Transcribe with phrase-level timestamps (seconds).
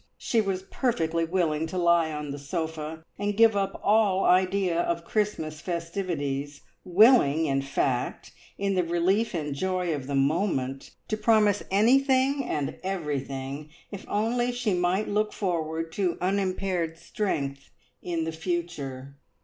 [0.17, 5.05] She was perfectly willing to lie on the sofa and give up all idea of
[5.05, 11.61] Christmas festivities, willing, in fact, in the relief and joy of the moment, to promise
[11.69, 17.69] anything and everything if only she might look forward to unimpaired strength
[18.01, 19.17] in the future.